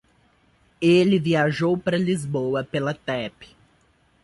Ele 0.81 1.19
viajou 1.19 1.77
pra 1.77 1.95
Lisboa 1.95 2.63
pela 2.63 2.91
Tap. 2.91 3.43